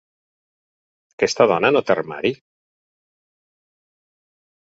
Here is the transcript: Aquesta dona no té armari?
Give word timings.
Aquesta 1.17 1.45
dona 1.51 1.69
no 1.77 1.81
té 1.89 1.93
armari? 1.95 2.31